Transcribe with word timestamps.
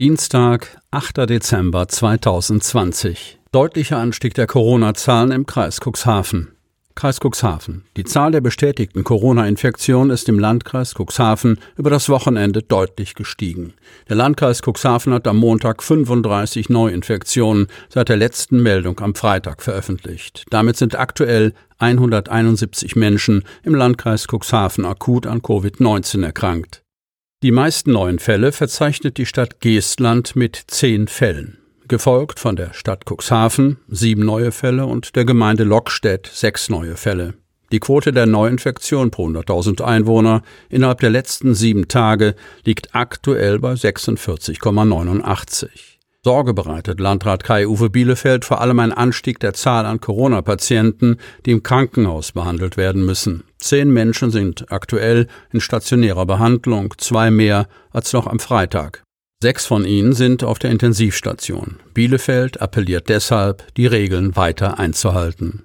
Dienstag, 0.00 0.80
8. 0.92 1.28
Dezember 1.28 1.86
2020. 1.86 3.38
Deutlicher 3.52 3.98
Anstieg 3.98 4.32
der 4.32 4.46
Corona-Zahlen 4.46 5.30
im 5.30 5.44
Kreis 5.44 5.78
Cuxhaven. 5.78 6.52
Kreis 6.94 7.18
Cuxhaven. 7.22 7.84
Die 7.98 8.04
Zahl 8.04 8.32
der 8.32 8.40
bestätigten 8.40 9.04
Corona-Infektionen 9.04 10.10
ist 10.10 10.30
im 10.30 10.38
Landkreis 10.38 10.94
Cuxhaven 10.94 11.58
über 11.76 11.90
das 11.90 12.08
Wochenende 12.08 12.62
deutlich 12.62 13.14
gestiegen. 13.14 13.74
Der 14.08 14.16
Landkreis 14.16 14.62
Cuxhaven 14.62 15.12
hat 15.12 15.28
am 15.28 15.36
Montag 15.36 15.82
35 15.82 16.70
Neuinfektionen 16.70 17.66
seit 17.90 18.08
der 18.08 18.16
letzten 18.16 18.62
Meldung 18.62 19.00
am 19.00 19.14
Freitag 19.14 19.60
veröffentlicht. 19.60 20.46
Damit 20.48 20.78
sind 20.78 20.98
aktuell 20.98 21.52
171 21.76 22.96
Menschen 22.96 23.44
im 23.64 23.74
Landkreis 23.74 24.28
Cuxhaven 24.28 24.86
akut 24.86 25.26
an 25.26 25.42
Covid-19 25.42 26.24
erkrankt. 26.24 26.80
Die 27.42 27.52
meisten 27.52 27.92
neuen 27.92 28.18
Fälle 28.18 28.52
verzeichnet 28.52 29.16
die 29.16 29.24
Stadt 29.24 29.60
Geestland 29.60 30.36
mit 30.36 30.62
zehn 30.66 31.08
Fällen, 31.08 31.56
gefolgt 31.88 32.38
von 32.38 32.54
der 32.54 32.74
Stadt 32.74 33.06
Cuxhaven 33.06 33.78
sieben 33.88 34.26
neue 34.26 34.52
Fälle 34.52 34.84
und 34.84 35.16
der 35.16 35.24
Gemeinde 35.24 35.64
Lockstedt 35.64 36.26
sechs 36.26 36.68
neue 36.68 36.96
Fälle. 36.96 37.32
Die 37.72 37.80
Quote 37.80 38.12
der 38.12 38.26
Neuinfektion 38.26 39.10
pro 39.10 39.26
100.000 39.26 39.80
Einwohner 39.80 40.42
innerhalb 40.68 41.00
der 41.00 41.08
letzten 41.08 41.54
sieben 41.54 41.88
Tage 41.88 42.34
liegt 42.66 42.94
aktuell 42.94 43.58
bei 43.58 43.72
46,89. 43.72 45.89
Sorge 46.22 46.52
bereitet 46.52 47.00
Landrat 47.00 47.44
Kai-Uwe 47.44 47.88
Bielefeld 47.88 48.44
vor 48.44 48.60
allem 48.60 48.78
ein 48.80 48.92
Anstieg 48.92 49.40
der 49.40 49.54
Zahl 49.54 49.86
an 49.86 50.02
Corona-Patienten, 50.02 51.16
die 51.46 51.52
im 51.52 51.62
Krankenhaus 51.62 52.32
behandelt 52.32 52.76
werden 52.76 53.06
müssen. 53.06 53.44
Zehn 53.58 53.90
Menschen 53.90 54.30
sind 54.30 54.70
aktuell 54.70 55.28
in 55.50 55.62
stationärer 55.62 56.26
Behandlung, 56.26 56.92
zwei 56.98 57.30
mehr 57.30 57.68
als 57.90 58.12
noch 58.12 58.26
am 58.26 58.38
Freitag. 58.38 59.02
Sechs 59.42 59.64
von 59.64 59.86
ihnen 59.86 60.12
sind 60.12 60.44
auf 60.44 60.58
der 60.58 60.70
Intensivstation. 60.70 61.76
Bielefeld 61.94 62.60
appelliert 62.60 63.08
deshalb, 63.08 63.64
die 63.76 63.86
Regeln 63.86 64.36
weiter 64.36 64.78
einzuhalten. 64.78 65.64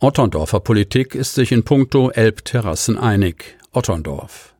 Otterndorfer 0.00 0.60
Politik 0.60 1.14
ist 1.14 1.34
sich 1.34 1.52
in 1.52 1.64
puncto 1.64 2.08
Elbterrassen 2.08 2.96
einig. 2.96 3.58
Otterndorf. 3.72 4.54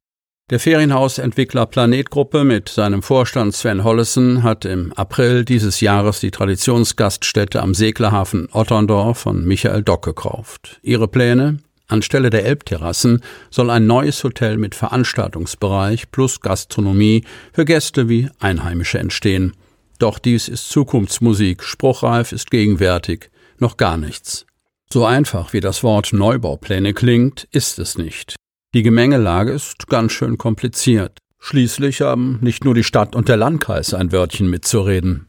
Der 0.53 0.61
Ferienhausentwickler 0.61 1.65
Planetgruppe 1.65 2.45
mit 2.45 2.69
seinem 2.69 3.03
Vorstand 3.03 3.55
Sven 3.55 3.85
Hollesen 3.85 4.43
hat 4.43 4.67
im 4.67 4.93
April 4.93 5.47
dieses 5.47 5.81
Jahres 5.81 6.21
die 6.21 6.31
Traditionsgaststätte 6.31 7.63
am 7.63 7.73
Seglerhafen 7.73 8.51
Otterndorf 8.53 9.21
von 9.21 9.47
Michael 9.47 9.83
Dock 9.83 10.05
gekauft. 10.05 10.79
Ihre 10.83 11.09
Pläne? 11.09 11.61
Anstelle 11.89 12.29
der 12.29 12.45
Elbterrassen 12.45 13.23
soll 13.49 13.71
ein 13.71 13.87
neues 13.87 14.23
Hotel 14.25 14.59
mit 14.59 14.75
Veranstaltungsbereich 14.75 16.11
plus 16.11 16.43
Gastronomie 16.43 17.25
für 17.55 17.65
Gäste 17.65 18.11
wie 18.11 18.29
Einheimische 18.39 18.99
entstehen. 18.99 19.55
Doch 19.99 20.19
dies 20.19 20.49
ist 20.49 20.69
Zukunftsmusik, 20.69 21.63
spruchreif 21.63 22.31
ist 22.31 22.51
gegenwärtig, 22.51 23.31
noch 23.57 23.79
gar 23.79 23.97
nichts. 23.97 24.45
So 24.93 25.07
einfach 25.07 25.55
wie 25.55 25.61
das 25.61 25.83
Wort 25.83 26.13
Neubaupläne 26.13 26.93
klingt, 26.93 27.49
ist 27.53 27.79
es 27.79 27.97
nicht. 27.97 28.37
Die 28.75 28.83
Gemengelage 28.83 29.53
ist 29.53 29.87
ganz 29.89 30.13
schön 30.13 30.39
kompliziert. 30.39 31.19
Schließlich 31.39 32.01
haben 32.01 32.39
nicht 32.41 32.65
nur 32.65 32.75
die 32.75 32.85
Stadt 32.85 33.15
und 33.15 33.29
der 33.29 33.37
Landkreis 33.37 33.93
ein 33.93 34.13
Wörtchen 34.13 34.49
mitzureden. 34.49 35.27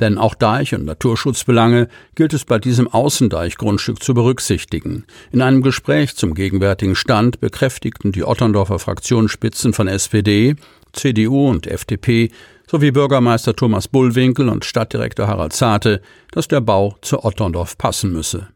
Denn 0.00 0.16
auch 0.16 0.34
Deich- 0.34 0.74
und 0.74 0.86
Naturschutzbelange 0.86 1.88
gilt 2.14 2.32
es 2.32 2.46
bei 2.46 2.58
diesem 2.58 2.88
Außendeichgrundstück 2.88 4.02
zu 4.02 4.14
berücksichtigen. 4.14 5.04
In 5.30 5.42
einem 5.42 5.60
Gespräch 5.60 6.16
zum 6.16 6.32
gegenwärtigen 6.32 6.94
Stand 6.94 7.40
bekräftigten 7.40 8.12
die 8.12 8.24
Otterndorfer 8.24 8.78
Fraktionsspitzen 8.78 9.74
von 9.74 9.86
SPD, 9.86 10.56
CDU 10.94 11.50
und 11.50 11.66
FDP 11.66 12.30
sowie 12.66 12.92
Bürgermeister 12.92 13.54
Thomas 13.54 13.88
Bullwinkel 13.88 14.48
und 14.48 14.64
Stadtdirektor 14.64 15.26
Harald 15.26 15.52
Zarte, 15.52 16.00
dass 16.30 16.48
der 16.48 16.62
Bau 16.62 16.96
zu 17.02 17.22
Otterndorf 17.22 17.76
passen 17.76 18.12
müsse. 18.12 18.48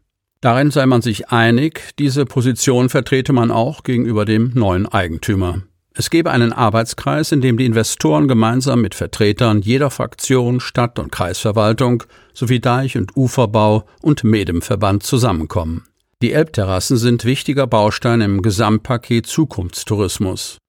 Darin 0.45 0.69
sei 0.69 0.85
man 0.85 1.01
sich 1.01 1.29
einig, 1.29 1.95
diese 1.97 2.23
Position 2.25 2.89
vertrete 2.89 3.33
man 3.33 3.49
auch 3.49 3.81
gegenüber 3.81 4.25
dem 4.25 4.51
neuen 4.53 4.85
Eigentümer. 4.85 5.63
Es 5.95 6.11
gebe 6.11 6.29
einen 6.29 6.53
Arbeitskreis, 6.53 7.31
in 7.31 7.41
dem 7.41 7.57
die 7.57 7.65
Investoren 7.65 8.27
gemeinsam 8.27 8.79
mit 8.79 8.93
Vertretern 8.93 9.61
jeder 9.61 9.89
Fraktion, 9.89 10.59
Stadt- 10.59 10.99
und 10.99 11.11
Kreisverwaltung 11.11 12.03
sowie 12.35 12.59
Deich- 12.59 12.95
und 12.95 13.17
Uferbau 13.17 13.85
und 14.03 14.23
Medemverband 14.23 15.01
zusammenkommen. 15.01 15.85
Die 16.21 16.33
Elbterrassen 16.33 16.97
sind 16.97 17.25
wichtiger 17.25 17.65
Baustein 17.65 18.21
im 18.21 18.43
Gesamtpaket 18.43 19.25
Zukunftstourismus. 19.25 20.59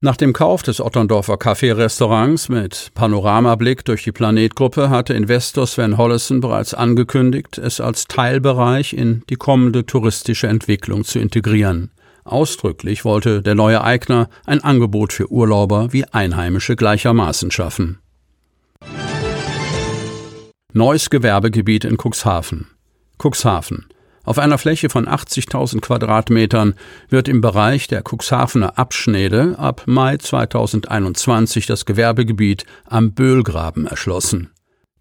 Nach 0.00 0.16
dem 0.16 0.32
Kauf 0.32 0.62
des 0.62 0.80
Otterndorfer 0.80 1.38
Café-Restaurants 1.38 2.48
mit 2.48 2.92
Panoramablick 2.94 3.84
durch 3.84 4.04
die 4.04 4.12
Planetgruppe 4.12 4.90
hatte 4.90 5.12
Investor 5.12 5.66
Sven 5.66 5.98
Hollesen 5.98 6.40
bereits 6.40 6.72
angekündigt, 6.72 7.58
es 7.58 7.80
als 7.80 8.04
Teilbereich 8.04 8.92
in 8.92 9.24
die 9.28 9.34
kommende 9.34 9.86
touristische 9.86 10.46
Entwicklung 10.46 11.02
zu 11.02 11.18
integrieren. 11.18 11.90
Ausdrücklich 12.22 13.04
wollte 13.04 13.42
der 13.42 13.56
neue 13.56 13.82
Eigner 13.82 14.28
ein 14.46 14.62
Angebot 14.62 15.12
für 15.12 15.32
Urlauber 15.32 15.92
wie 15.92 16.04
Einheimische 16.04 16.76
gleichermaßen 16.76 17.50
schaffen. 17.50 17.98
Neues 20.72 21.10
Gewerbegebiet 21.10 21.84
in 21.84 21.96
Cuxhaven. 21.96 22.68
Cuxhaven. 23.20 23.86
Auf 24.28 24.38
einer 24.38 24.58
Fläche 24.58 24.90
von 24.90 25.08
80.000 25.08 25.80
Quadratmetern 25.80 26.74
wird 27.08 27.28
im 27.28 27.40
Bereich 27.40 27.88
der 27.88 28.02
Cuxhavener 28.06 28.78
Abschnede 28.78 29.54
ab 29.58 29.84
Mai 29.86 30.18
2021 30.18 31.64
das 31.64 31.86
Gewerbegebiet 31.86 32.66
am 32.84 33.14
Böhlgraben 33.14 33.86
erschlossen. 33.86 34.50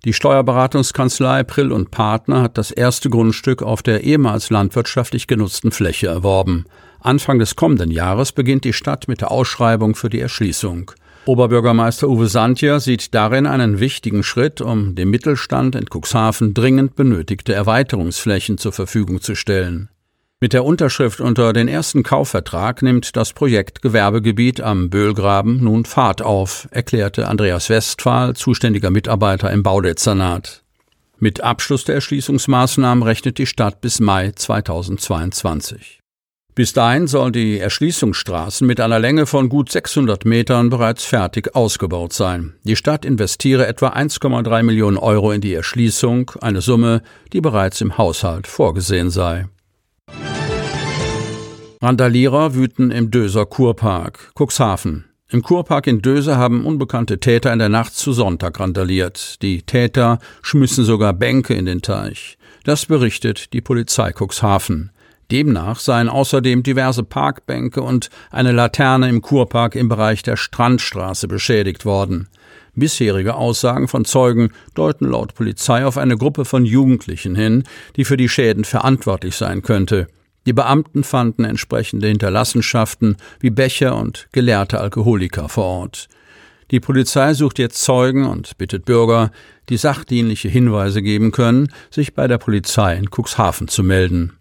Die 0.05 0.13
Steuerberatungskanzlei 0.13 1.43
Prill 1.43 1.73
und 1.73 1.91
Partner 1.91 2.41
hat 2.41 2.57
das 2.57 2.71
erste 2.71 3.09
Grundstück 3.09 3.63
auf 3.63 3.83
der 3.83 4.05
ehemals 4.05 4.49
landwirtschaftlich 4.49 5.27
genutzten 5.27 5.73
Fläche 5.73 6.07
erworben. 6.07 6.63
Anfang 7.01 7.37
des 7.37 7.57
kommenden 7.57 7.91
Jahres 7.91 8.31
beginnt 8.31 8.63
die 8.63 8.71
Stadt 8.71 9.09
mit 9.09 9.19
der 9.19 9.29
Ausschreibung 9.29 9.95
für 9.95 10.09
die 10.09 10.21
Erschließung. 10.21 10.91
Oberbürgermeister 11.27 12.07
Uwe 12.07 12.27
Santjer 12.27 12.79
sieht 12.79 13.13
darin 13.13 13.45
einen 13.45 13.79
wichtigen 13.79 14.23
Schritt, 14.23 14.61
um 14.61 14.95
dem 14.95 15.09
Mittelstand 15.09 15.75
in 15.75 15.85
Cuxhaven 15.89 16.53
dringend 16.53 16.95
benötigte 16.95 17.53
Erweiterungsflächen 17.53 18.57
zur 18.57 18.71
Verfügung 18.71 19.21
zu 19.21 19.35
stellen. 19.35 19.89
Mit 20.39 20.53
der 20.53 20.63
Unterschrift 20.63 21.19
unter 21.19 21.51
den 21.51 21.67
ersten 21.67 22.03
Kaufvertrag 22.03 22.83
nimmt 22.83 23.15
das 23.15 23.33
Projekt 23.33 23.81
Gewerbegebiet 23.81 24.61
am 24.61 24.89
Böhlgraben 24.89 25.63
nun 25.63 25.83
Fahrt 25.83 26.21
auf, 26.21 26.67
erklärte 26.71 27.27
Andreas 27.27 27.69
Westphal, 27.69 28.35
zuständiger 28.35 28.91
Mitarbeiter 28.91 29.51
im 29.51 29.63
Baudezernat. 29.63 30.63
Mit 31.17 31.41
Abschluss 31.41 31.85
der 31.85 31.95
Erschließungsmaßnahmen 31.95 33.03
rechnet 33.03 33.39
die 33.39 33.47
Stadt 33.47 33.81
bis 33.81 33.99
Mai 33.99 34.31
2022. 34.31 36.01
Bis 36.57 36.73
dahin 36.73 37.05
sollen 37.05 37.33
die 37.33 37.59
Erschließungsstraßen 37.59 38.65
mit 38.65 38.79
einer 38.79 38.97
Länge 38.97 39.27
von 39.27 39.47
gut 39.47 39.71
600 39.71 40.25
Metern 40.25 40.71
bereits 40.71 41.05
fertig 41.05 41.55
ausgebaut 41.55 42.13
sein. 42.13 42.55
Die 42.63 42.75
Stadt 42.75 43.05
investiere 43.05 43.67
etwa 43.67 43.89
1,3 43.89 44.63
Millionen 44.63 44.97
Euro 44.97 45.31
in 45.31 45.39
die 45.39 45.53
Erschließung, 45.53 46.31
eine 46.41 46.61
Summe, 46.61 47.03
die 47.31 47.41
bereits 47.41 47.79
im 47.81 47.99
Haushalt 47.99 48.47
vorgesehen 48.47 49.11
sei. 49.11 49.45
Randalierer 51.79 52.55
wüten 52.55 52.89
im 52.89 53.11
Döser 53.11 53.45
Kurpark, 53.45 54.31
Cuxhaven. 54.33 55.05
Im 55.29 55.43
Kurpark 55.43 55.85
in 55.85 56.01
Döse 56.01 56.37
haben 56.37 56.65
unbekannte 56.65 57.19
Täter 57.19 57.53
in 57.53 57.59
der 57.59 57.69
Nacht 57.69 57.93
zu 57.93 58.13
Sonntag 58.13 58.59
randaliert. 58.59 59.43
Die 59.43 59.61
Täter 59.61 60.17
schmissen 60.41 60.85
sogar 60.85 61.13
Bänke 61.13 61.53
in 61.53 61.67
den 61.67 61.83
Teich. 61.83 62.39
Das 62.63 62.87
berichtet 62.87 63.53
die 63.53 63.61
Polizei 63.61 64.11
Cuxhaven. 64.11 64.89
Demnach 65.31 65.79
seien 65.79 66.07
außerdem 66.07 66.63
diverse 66.63 67.03
Parkbänke 67.03 67.81
und 67.81 68.09
eine 68.31 68.53
Laterne 68.53 69.09
im 69.09 69.21
Kurpark 69.21 69.75
im 69.75 69.89
Bereich 69.89 70.23
der 70.23 70.37
Strandstraße 70.37 71.27
beschädigt 71.27 71.85
worden. 71.85 72.29
Bisherige 72.75 73.35
Aussagen 73.35 73.87
von 73.87 74.05
Zeugen 74.05 74.51
deuten 74.75 75.09
laut 75.09 75.33
Polizei 75.33 75.85
auf 75.85 75.97
eine 75.97 76.15
Gruppe 76.15 76.45
von 76.45 76.63
Jugendlichen 76.63 77.35
hin, 77.35 77.63
die 77.95 78.05
für 78.05 78.17
die 78.17 78.29
Schäden 78.29 78.63
verantwortlich 78.63 79.35
sein 79.35 79.63
könnte. 79.63 80.07
Die 80.45 80.53
Beamten 80.53 81.03
fanden 81.03 81.43
entsprechende 81.43 82.07
Hinterlassenschaften 82.07 83.17
wie 83.39 83.49
Becher 83.49 83.97
und 83.97 84.27
gelehrte 84.31 84.79
Alkoholiker 84.79 85.49
vor 85.49 85.65
Ort. 85.65 86.07
Die 86.71 86.79
Polizei 86.79 87.33
sucht 87.33 87.59
jetzt 87.59 87.81
Zeugen 87.81 88.25
und 88.25 88.57
bittet 88.57 88.85
Bürger, 88.85 89.31
die 89.69 89.77
sachdienliche 89.77 90.47
Hinweise 90.47 91.01
geben 91.01 91.31
können, 91.31 91.69
sich 91.89 92.13
bei 92.13 92.27
der 92.27 92.37
Polizei 92.37 92.95
in 92.95 93.09
Cuxhaven 93.09 93.67
zu 93.67 93.83
melden. 93.83 94.37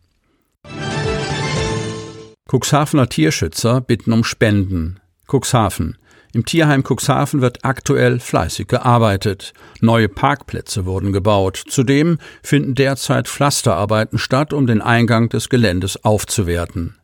Cuxhavener 2.48 3.08
Tierschützer 3.08 3.80
bitten 3.80 4.12
um 4.12 4.22
Spenden. 4.22 5.00
Cuxhaven. 5.26 5.98
Im 6.32 6.44
Tierheim 6.44 6.84
Cuxhaven 6.84 7.40
wird 7.40 7.64
aktuell 7.64 8.20
fleißig 8.20 8.68
gearbeitet. 8.68 9.52
Neue 9.80 10.08
Parkplätze 10.08 10.84
wurden 10.84 11.12
gebaut. 11.12 11.60
Zudem 11.66 12.18
finden 12.44 12.76
derzeit 12.76 13.26
Pflasterarbeiten 13.26 14.18
statt, 14.18 14.52
um 14.52 14.68
den 14.68 14.80
Eingang 14.80 15.28
des 15.28 15.48
Geländes 15.48 16.04
aufzuwerten. 16.04 16.94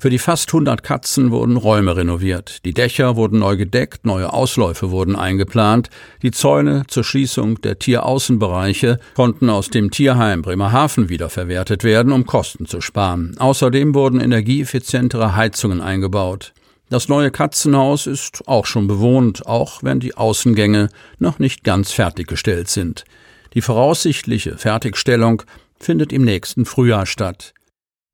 Für 0.00 0.08
die 0.08 0.18
fast 0.18 0.48
100 0.48 0.82
Katzen 0.82 1.30
wurden 1.30 1.58
Räume 1.58 1.94
renoviert. 1.94 2.64
Die 2.64 2.72
Dächer 2.72 3.16
wurden 3.16 3.40
neu 3.40 3.58
gedeckt, 3.58 4.06
neue 4.06 4.32
Ausläufe 4.32 4.90
wurden 4.90 5.14
eingeplant. 5.14 5.90
Die 6.22 6.30
Zäune 6.30 6.84
zur 6.88 7.04
Schließung 7.04 7.60
der 7.60 7.78
Tieraußenbereiche 7.78 8.98
konnten 9.14 9.50
aus 9.50 9.68
dem 9.68 9.90
Tierheim 9.90 10.40
Bremerhaven 10.40 11.10
wiederverwertet 11.10 11.84
werden, 11.84 12.12
um 12.12 12.24
Kosten 12.24 12.64
zu 12.64 12.80
sparen. 12.80 13.36
Außerdem 13.38 13.94
wurden 13.94 14.20
energieeffizientere 14.20 15.36
Heizungen 15.36 15.82
eingebaut. 15.82 16.54
Das 16.88 17.10
neue 17.10 17.30
Katzenhaus 17.30 18.06
ist 18.06 18.48
auch 18.48 18.64
schon 18.64 18.86
bewohnt, 18.86 19.44
auch 19.44 19.82
wenn 19.82 20.00
die 20.00 20.14
Außengänge 20.16 20.88
noch 21.18 21.38
nicht 21.38 21.62
ganz 21.62 21.92
fertiggestellt 21.92 22.70
sind. 22.70 23.04
Die 23.52 23.60
voraussichtliche 23.60 24.56
Fertigstellung 24.56 25.42
findet 25.78 26.10
im 26.10 26.22
nächsten 26.22 26.64
Frühjahr 26.64 27.04
statt. 27.04 27.52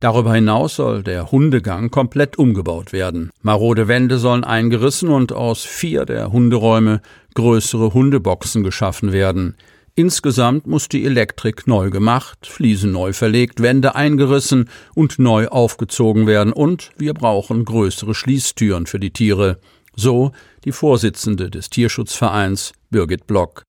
Darüber 0.06 0.34
hinaus 0.34 0.76
soll 0.76 1.02
der 1.02 1.32
Hundegang 1.32 1.90
komplett 1.90 2.38
umgebaut 2.38 2.92
werden. 2.92 3.30
Marode 3.42 3.88
Wände 3.88 4.18
sollen 4.18 4.44
eingerissen 4.44 5.08
und 5.08 5.32
aus 5.32 5.64
vier 5.64 6.04
der 6.04 6.30
Hunderäume 6.30 7.00
größere 7.34 7.92
Hundeboxen 7.92 8.62
geschaffen 8.62 9.10
werden. 9.10 9.56
Insgesamt 9.96 10.68
muss 10.68 10.88
die 10.88 11.04
Elektrik 11.04 11.66
neu 11.66 11.90
gemacht, 11.90 12.46
Fliesen 12.46 12.92
neu 12.92 13.14
verlegt, 13.14 13.60
Wände 13.60 13.96
eingerissen 13.96 14.70
und 14.94 15.18
neu 15.18 15.48
aufgezogen 15.48 16.28
werden 16.28 16.52
und 16.52 16.92
wir 16.96 17.12
brauchen 17.12 17.64
größere 17.64 18.14
Schließtüren 18.14 18.86
für 18.86 19.00
die 19.00 19.10
Tiere. 19.10 19.58
So 19.96 20.30
die 20.64 20.70
Vorsitzende 20.70 21.50
des 21.50 21.68
Tierschutzvereins 21.68 22.74
Birgit 22.90 23.26
Block. 23.26 23.64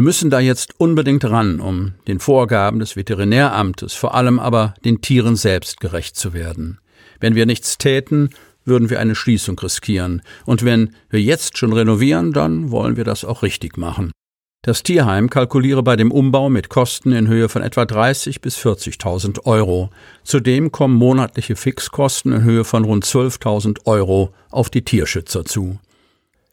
Wir 0.00 0.04
müssen 0.04 0.30
da 0.30 0.40
jetzt 0.40 0.80
unbedingt 0.80 1.26
ran, 1.26 1.60
um 1.60 1.92
den 2.08 2.20
Vorgaben 2.20 2.78
des 2.78 2.96
Veterinäramtes, 2.96 3.92
vor 3.92 4.14
allem 4.14 4.38
aber 4.38 4.72
den 4.82 5.02
Tieren 5.02 5.36
selbst 5.36 5.78
gerecht 5.78 6.16
zu 6.16 6.32
werden. 6.32 6.78
Wenn 7.20 7.34
wir 7.34 7.44
nichts 7.44 7.76
täten, 7.76 8.30
würden 8.64 8.88
wir 8.88 8.98
eine 8.98 9.14
Schließung 9.14 9.58
riskieren. 9.58 10.22
Und 10.46 10.64
wenn 10.64 10.96
wir 11.10 11.20
jetzt 11.20 11.58
schon 11.58 11.74
renovieren, 11.74 12.32
dann 12.32 12.70
wollen 12.70 12.96
wir 12.96 13.04
das 13.04 13.26
auch 13.26 13.42
richtig 13.42 13.76
machen. 13.76 14.10
Das 14.62 14.82
Tierheim 14.82 15.28
kalkuliere 15.28 15.82
bei 15.82 15.96
dem 15.96 16.12
Umbau 16.12 16.48
mit 16.48 16.70
Kosten 16.70 17.12
in 17.12 17.28
Höhe 17.28 17.50
von 17.50 17.60
etwa 17.60 17.84
30 17.84 18.40
bis 18.40 18.56
40.000 18.56 19.44
Euro. 19.44 19.90
Zudem 20.24 20.72
kommen 20.72 20.96
monatliche 20.96 21.56
Fixkosten 21.56 22.32
in 22.32 22.42
Höhe 22.42 22.64
von 22.64 22.84
rund 22.86 23.04
12.000 23.04 23.84
Euro 23.84 24.32
auf 24.50 24.70
die 24.70 24.82
Tierschützer 24.82 25.44
zu. 25.44 25.78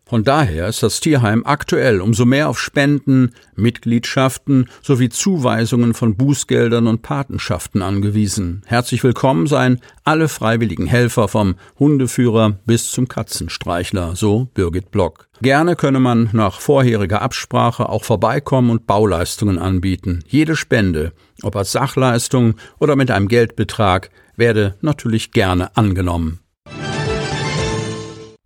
Von 0.10 0.24
daher 0.24 0.70
ist 0.70 0.84
das 0.84 1.02
Tierheim 1.02 1.44
aktuell 1.46 2.00
umso 2.00 2.24
mehr 2.24 2.48
auf 2.48 2.62
Spenden, 2.62 3.34
Mitgliedschaften 3.56 4.70
sowie 4.82 5.10
Zuweisungen 5.10 5.94
von 5.94 6.16
Bußgeldern 6.16 6.88
und 6.88 7.02
Patenschaften 7.02 7.82
angewiesen. 7.82 8.62
Herzlich 8.66 9.04
willkommen 9.04 9.48
seien 9.48 9.82
alle 10.06 10.30
freiwilligen 10.30 10.88
Helfer 10.88 11.28
vom 11.28 11.56
Hundeführer 11.78 12.58
bis 12.66 12.90
zum 12.90 13.10
Katzenstreichler, 13.10 14.16
so 14.16 14.48
Birgit 14.54 14.92
Block. 14.92 15.28
Gerne 15.42 15.76
könne 15.76 16.00
man 16.00 16.30
nach 16.32 16.62
vorheriger 16.62 17.22
Absprache 17.22 17.90
auch 17.90 18.06
vorbeikommen 18.06 18.70
und 18.70 18.88
Bauleistungen 18.88 19.60
anbieten. 19.60 20.24
Jede 20.26 20.56
Spende, 20.56 21.12
ob 21.44 21.58
als 21.58 21.74
Sachleistung 21.74 22.56
oder 22.80 22.96
mit 22.96 23.12
einem 23.12 23.28
Geldbetrag, 23.28 24.10
werde 24.38 24.78
natürlich 24.80 25.32
gerne 25.32 25.76
angenommen. 25.76 26.40